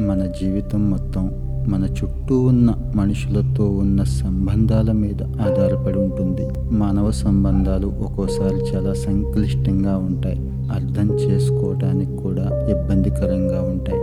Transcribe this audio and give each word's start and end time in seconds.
మన 0.00 0.26
జీవితం 0.26 0.90
మొత్తం 0.90 1.30
మన 1.68 1.84
చుట్టూ 1.84 2.40
ఉన్న 2.40 2.74
మనుషులతో 2.94 3.70
ఉన్న 3.70 4.02
సంబంధాల 4.02 4.92
మీద 4.92 5.22
ఆధారపడి 5.22 5.98
ఉంటుంది. 5.98 6.48
మానవ 6.72 7.10
సంబంధాలు 7.10 7.86
ఒక్కోసారి 7.86 8.76
చాలా 8.76 8.94
సంక్లిష్టంగా 8.94 9.96
ఉంటాయి. 9.96 10.38
అర్థం 10.48 11.14
చేసుకోవడానికి 11.14 12.16
కూడా 12.16 12.42
ఇబ్బందికరంగా 12.42 13.62
ఉంటాయి. 13.62 14.00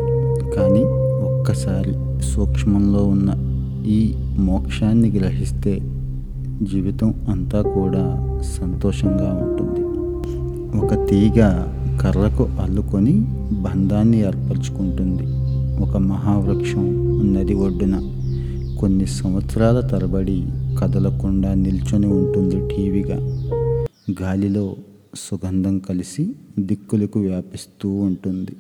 కానీ 0.56 0.84
ఒక్కసారి 1.24 2.22
సూక్ష్మంలో 2.22 3.04
ఉన్న 3.04 3.34
ఈ 3.86 4.14
మోక్షాన్ని 4.40 5.12
గ్రహిస్తే 5.12 5.80
జీవితం 6.64 7.14
అంతా 7.30 7.62
కూడా 7.62 8.04
సంతోషంగా 8.42 9.40
ఉంటుంది. 9.44 9.84
ఒక 10.86 11.10
తీగ 11.10 11.64
కర్రకు 12.02 12.48
అల్లుకొని 12.62 13.14
బంధాన్ని 13.62 14.20
ఏర్పరచుకుంటుంది. 14.20 15.43
ఒక 15.94 15.98
మహావృక్షం 15.98 16.86
నది 17.34 17.54
ఒడ్డున. 17.54 17.96
కొన్ని 18.80 19.06
సంవత్సరాల 19.06 19.80
తరబడి 19.80 20.48
కదలకుండా 20.80 21.54
నిల్చొని 21.54 22.08
ఉంటుంది 22.08 22.76
టీవీగా. 22.76 23.18
గాలిలో 24.22 24.76
సుగంధం 25.16 25.80
కలిసి 25.80 26.36
దిక్కులకు 26.60 27.20
వ్యాపిస్తూ 27.20 27.90
ఉంటుంది. 27.90 28.52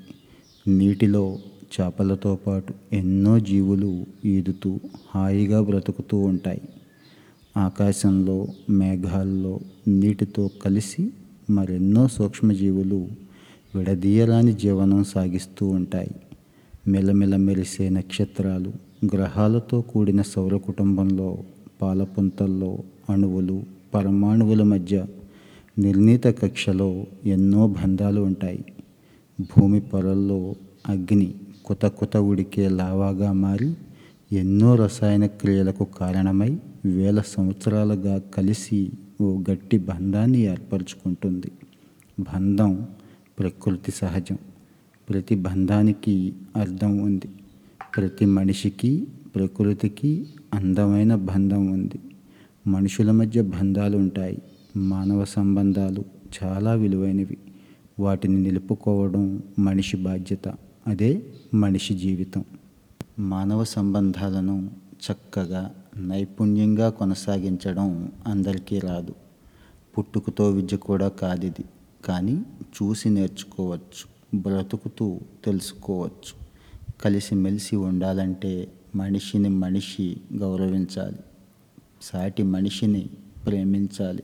నీటిలో 0.67 1.37
చేపలతో 1.81 2.35
పాటు 2.35 2.73
ఎన్నో 2.93 3.39
జీవులు 3.39 4.05
ఈదుతూ 4.25 4.79
హాయిగా 5.15 5.61
బ్రతుకుతూ 5.61 6.17
ఉంటాయి. 6.17 6.61
ఆకాశంలో 7.57 8.47
మేఘాల్లో 8.69 9.59
నీటితో 9.87 10.49
కలిసి 10.63 11.09
మరెన్నో 11.49 12.07
సూక్ష్మజీవులు 12.07 13.07
విడదీయరాని 13.75 14.53
జీవనం 14.53 15.03
సాగిస్తూ 15.03 15.67
ఉంటాయి. 15.67 16.11
మెలమెల 16.87 17.35
మెరిసే 17.35 17.89
నక్షత్రాలు 17.89 18.73
గ్రహాలతో 19.05 19.81
కూడిన 19.81 20.21
సౌర 20.21 20.57
కుటుంబంలో 20.57 21.37
పాలపుంతల్లో 21.81 22.77
అణువులు 23.09 23.63
పరమాణువుల 23.93 24.63
మధ్య 24.63 25.05
నిర్ణీత 25.79 26.27
కక్షలో 26.27 27.05
ఎన్నో 27.25 27.67
బంధాలు 27.67 28.21
ఉంటాయి. 28.21 28.65
భూమి 29.41 29.79
పొరల్లో 29.79 30.55
అగ్ని 30.89 31.33
కుత 31.65 31.85
కుత 31.85 32.17
ఉడికే 32.17 32.69
లావాగా 32.69 33.31
మారి 33.31 33.73
ఎన్నో 34.31 34.75
రసాయన 34.75 35.25
క్రియలకు 35.25 35.83
కారణమై 35.83 36.59
వేల 36.85 37.21
సంవత్సరాలుగా 37.21 38.17
కలిసి 38.17 38.91
ఓ 39.21 39.41
గట్టి 39.51 39.77
బంధాన్ని 39.77 40.39
ఏర్పరచుకుంటుంది. 40.39 41.51
బంధం 42.19 42.87
ప్రకృతి 43.39 43.91
సహజం. 43.91 44.37
ప్రతి 45.09 45.35
బంధానికి 45.35 46.33
అర్థం 46.55 46.97
ఉంది. 46.97 47.29
ప్రతి 47.97 48.25
మనిషికి 48.25 49.07
ప్రకృతికి 49.35 50.27
అందమైన 50.53 51.15
బంధం 51.15 51.67
ఉంది. 51.71 51.99
మనుషుల 52.67 53.11
మధ్య 53.11 53.41
బంధాలు 53.41 53.97
ఉంటాయి 53.97 54.41
మానవ 54.77 55.25
సంబంధాలు 55.25 56.05
చాలా 56.43 56.73
విలువైనవి. 56.73 57.37
వాటిని 57.99 58.41
నిలుపుకోవడం 58.41 59.43
మనిషి 59.59 59.97
బాధ్యత 59.97 60.47
అదే 60.87 61.23
మనిషి 61.53 61.93
జీవితం. 61.93 62.45
మానవ 63.19 63.63
సంబంధాలను 63.63 64.69
చక్కగా 65.11 65.75
నైపుణ్యంగా 65.97 66.89
కొనసాగించడం 66.89 68.11
అందరికీ 68.27 68.79
రాదు. 68.79 69.15
పుట్టుకతో 69.97 70.49
విద్య 70.49 70.77
కూడా 70.77 71.07
కాదిది. 71.07 71.65
కానీ 72.05 72.43
చూసి 72.61 73.09
నేర్చుకోవచ్చు. 73.09 74.12
బ్రతుకుతూ 74.33 75.19
తెలుసుకోవచ్చు. 75.45 76.43
కలిసిమెలిసి 77.03 77.75
ఉండాలంటే 77.75 78.71
మనిషిని 78.95 79.49
మనిషి 79.49 80.17
గౌరవించాలి. 80.35 81.19
సాటి 82.01 82.43
మనిషిని 82.43 83.09
ప్రేమించాలి. 83.45 84.23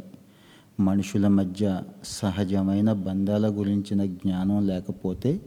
మనుషుల 0.79 1.27
మధ్య 1.27 1.81
సహజమైన 2.03 2.93
బంధాల 2.93 3.47
గురించిన 3.47 4.05
జ్ఞానం 4.05 4.67
లేకపోతే 4.67 5.41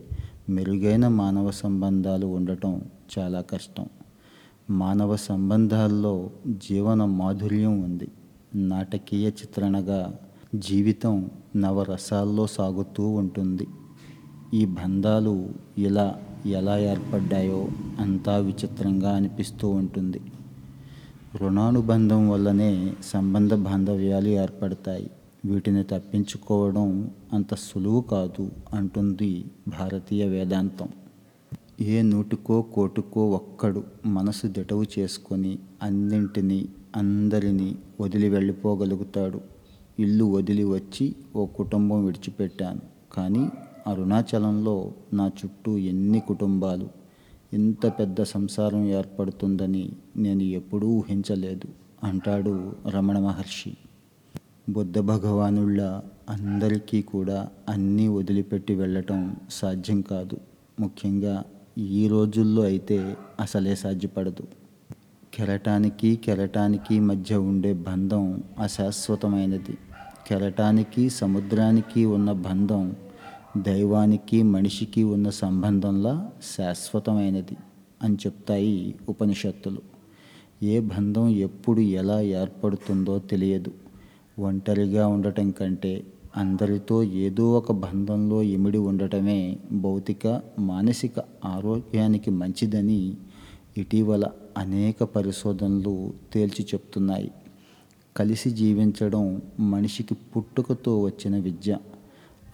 మెరుగైన 0.49 1.09
మానవ 1.09 1.51
సంబంధాలు 1.51 2.27
ఉండటం 2.27 2.83
చాలా 3.19 3.41
కష్టం. 3.41 3.87
మానవ 4.71 5.17
సంబంధాల్లో 5.17 6.31
జీవన 6.49 7.05
మాధుర్యం 7.05 7.81
ఉంది. 7.81 8.09
నాటకీయ 8.55 9.29
చిత్రణగా 9.29 10.19
జీవితం 10.55 11.31
నవరసాల్లో 11.57 12.47
సాగుతూ 12.47 13.09
ఉంటుంది. 13.09 13.67
ఈ 14.55 14.65
బంధాలు 14.65 15.49
ఇలా 15.79 16.07
ఎలా 16.47 16.79
ఏర్పడ్డాయో 16.79 17.69
అంతా 18.01 18.37
విచిత్రంగా 18.37 19.11
అనిపిస్తూ 19.17 19.69
ఉంటుంది. 19.69 20.21
రుణానుబంధం 21.37 22.29
వల్లనే 22.29 22.93
సంబంధ 23.05 23.55
బాంధవ్యాలు 23.55 24.29
ఏర్పడతాయి. 24.29 25.11
వీటిని 25.45 25.85
తప్పించుకోవడం 25.85 27.11
అంత 27.33 27.55
సులువు 27.55 28.01
కాదు 28.01 28.51
అంటుంది 28.73 29.45
భారతీయ 29.69 30.25
వేదాంతం. 30.25 30.89
ఏ 31.81 32.03
నూటికో 32.03 32.63
కోటుకో 32.63 33.27
ఒక్కడు 33.31 33.85
మనసు 34.07 34.47
దిటవు 34.47 34.85
చేసుకొని 34.99 35.59
అన్నింటినీ 35.83 36.69
అందరినీ 36.97 37.77
వదిలి 38.01 38.29
వెళ్ళిపోగలుగుతాడు. 38.29 39.41
ఇల్లు 39.99 40.25
వదిలి 40.25 40.65
వచ్చి 40.65 41.15
ఓ 41.37 41.47
కుటుంబం 41.47 42.05
విడిచిపెట్టాను. 42.05 42.81
కానీ 43.13 43.45
అరుణాచలంలో 43.87 44.93
నా 45.13 45.29
చుట్టూ 45.29 45.79
ఎన్ని 45.79 46.21
కుటుంబాలు 46.21 46.89
ఇంత 47.55 47.87
పెద్ద 47.87 48.23
సంసారం 48.23 48.85
ఏర్పడుతుందని 48.85 49.93
నేను 50.17 50.43
ఎప్పుడూ 50.43 50.89
ఊహించలేదు 50.89 51.69
అంటాడు 52.05 52.73
రమణ 52.89 53.19
మహర్షి. 53.19 53.77
బుద్ధ 54.69 54.99
భగవానుళ్ళ 54.99 56.01
అందరికీ 56.29 57.03
కూడా 57.03 57.49
అన్నీ 57.69 58.09
వదిలిపెట్టి 58.09 58.75
వెళ్ళటం 58.75 59.37
సాధ్యం 59.51 60.01
కాదు. 60.01 60.37
ముఖ్యంగా 60.81 61.45
ఈ 61.79 62.09
రోజుల్లో 62.09 62.63
అయితే 62.63 63.17
అసలే 63.41 63.77
సాధ్యపడదు. 63.77 64.45
కెరటానికి 65.35 66.17
కెరటానికి 66.17 67.01
మధ్య 67.01 67.37
ఉండే 67.37 67.73
బంధం 67.73 68.43
అశాశ్వతమైనది. 68.59 69.79
కెరటానికి 70.27 71.11
సముద్రానికి 71.11 72.05
ఉన్న 72.05 72.33
బంధం 72.33 72.97
దైవానికి 73.57 74.43
మనిషికి 74.43 75.03
ఉన్న 75.03 75.31
సంబంధంలా 75.31 76.31
శాశ్వతమైనది 76.59 77.57
అని 78.03 78.15
చెప్తాయి 78.15 78.95
ఉపనిషత్తులు. 79.09 79.79
ఏ 80.63 80.81
బంధం 80.81 81.29
ఎప్పుడు 81.29 81.81
ఎలా 81.81 82.21
ఏర్పడుతుందో 82.21 83.19
తెలియదు. 83.19 83.73
ఒంటరిగా 84.39 85.07
ఉండటం 85.07 85.51
కంటే 85.51 86.07
అందరితో 86.37 87.03
ఏదో 87.03 87.53
ఒక 87.53 87.73
బంధంలో 87.73 88.43
ఇమిడి 88.43 88.79
ఉండటమే 88.79 89.59
భౌతిక 89.73 90.43
మానసిక 90.59 91.13
ఆరోగ్యానికి 91.45 92.31
మంచిదని 92.31 93.17
ఇటీవల 93.79 94.25
అనేక 94.59 95.03
పరిశోధనలు 95.03 96.13
తేల్చి 96.33 96.65
చెప్తున్నాయి. 96.65 97.31
కలిసి 98.17 98.51
జీవించడం 98.51 99.43
మనిషికి 99.61 100.15
పుట్టుకతో 100.15 101.01
వచ్చిన 101.01 101.39
విద్య. 101.39 101.79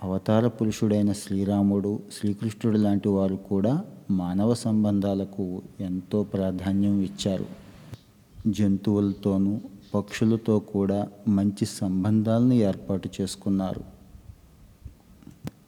అవతార 0.03 0.49
పురుషుడైన 0.49 1.13
శ్రీరాముడు 1.13 2.01
శ్రీకృష్ణుడు 2.13 2.79
లాంటి 2.79 3.09
వారు 3.09 3.35
కూడా 3.35 3.85
మానవ 4.11 4.55
సంబంధాలకు 4.55 5.63
ఎంతో 5.81 6.25
ప్రాధాన్యం 6.25 7.01
ఇచ్చారు. 7.01 7.47
జంతువులతోనూ 8.47 9.61
పక్షులతో 9.95 10.59
కూడా 10.59 11.09
మంచి 11.29 11.67
సంబంధాలను 11.67 12.53
ఏర్పాటు 12.53 13.09
చేసుకున్నారు. 13.21 13.81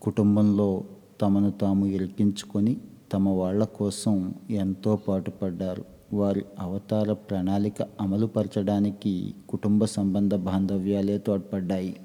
కుటుంబంలో 0.03 0.85
తమను 1.21 1.51
తాము 1.51 1.87
ఇరికించుకొని 1.87 2.77
తమ 3.13 3.29
వాళ్ళ 3.29 3.65
కోసం 3.65 4.35
ఎంతో 4.51 4.97
పాటుపడ్డారు. 4.97 5.85
వారి 6.13 6.45
అవతార 6.61 7.13
ప్రణాళిక 7.13 7.83
అమలుపరచడానికి 8.01 9.35
కుటుంబ 9.49 9.85
సంబంధ 9.85 10.35
బాంధవ్యాలే 10.35 11.19
తోడ్పడ్డాయి. 11.19 11.97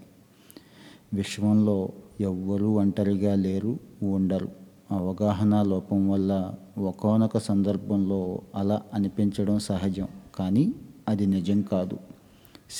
విశ్వంలో 1.13 1.89
ఎవ్వరూ 2.21 2.71
ఒంటరిగా 2.71 3.35
లేరు 3.35 3.79
ఉండరు. 4.03 4.47
అవగాహన 4.91 5.65
లోపం 5.67 6.09
వల్ల 6.09 6.51
ఒకనొక 6.77 7.37
సందర్భంలో 7.37 8.39
అలా 8.55 8.81
అనిపించడం 8.93 9.59
సహజం 9.59 10.07
కానీ 10.39 10.73
అది 11.09 11.25
నిజం 11.25 11.61
కాదు. 11.61 11.97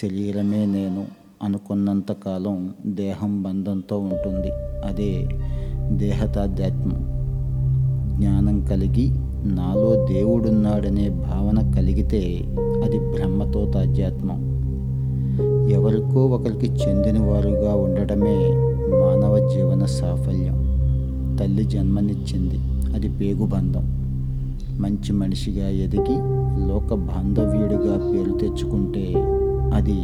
శరీరమే 0.01 0.65
నేను 0.65 1.05
అనుకున్నంతకాలం 1.43 2.73
దేహం 2.85 3.41
బంధంతో 3.41 3.99
ఉంటుంది. 3.99 4.51
అదే 4.87 5.29
దేహతాధ్యాత్మం 5.89 7.15
జ్ఞానం 8.19 8.65
కలిగి 8.65 9.09
నాలో 9.53 10.05
దేవుడున్నాడనే 10.05 11.09
భావన 11.09 11.71
కలిగితే 11.71 12.45
అది 12.83 12.99
బ్రహ్మతో 12.99 13.71
తాధ్యాత్మం 13.71 14.55
ఎవరికో 15.69 16.25
ఒకరికి 16.25 16.65
చెందినవారుగా 16.65 17.75
ఉండటమే 17.75 18.74
మానవ 19.25 19.49
జీవన 19.49 19.85
సాఫల్యం. 19.85 20.57
తల్లి 21.39 21.65
జన్మనిచ్చింది. 21.65 22.59
అది 22.93 23.09
పేగుబంధం 23.09 23.83
మంచి 24.79 25.13
మనిషిగా 25.13 25.69
ఎదిగి 25.69 26.17
లోక 26.67 26.93
బాంధవ్యుడిగా 26.93 28.11
పేరు 28.13 28.37
తెచ్చుకుంటే 28.37 29.13
అది 29.75 30.03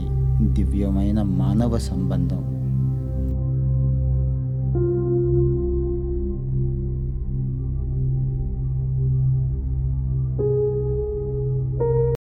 దివ్యమైన 0.53 1.21
మానవ 1.21 1.77
సంబంధం. 1.77 2.61